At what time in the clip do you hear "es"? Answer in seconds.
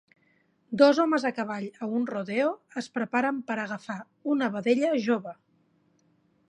2.83-2.89